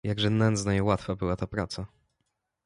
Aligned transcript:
"Jakże 0.03 0.29
nędzna 0.29 0.75
i 0.75 0.81
łatwa 0.81 1.15
była 1.15 1.35
ta 1.35 1.47
praca!" 1.47 1.85